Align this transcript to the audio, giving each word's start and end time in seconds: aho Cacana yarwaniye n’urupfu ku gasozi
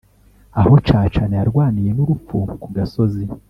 aho 0.59 0.73
Cacana 0.87 1.33
yarwaniye 1.39 1.89
n’urupfu 1.93 2.35
ku 2.61 2.67
gasozi 2.75 3.23